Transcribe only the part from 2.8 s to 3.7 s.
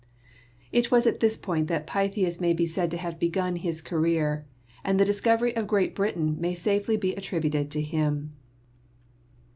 to have begun